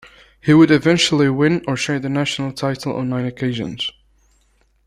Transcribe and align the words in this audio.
He 0.41 0.51
would 0.55 0.71
eventually 0.71 1.29
win 1.29 1.63
or 1.67 1.77
share 1.77 1.99
the 1.99 2.09
national 2.09 2.53
title 2.53 2.95
on 2.97 3.09
nine 3.09 3.25
occasions. 3.27 3.91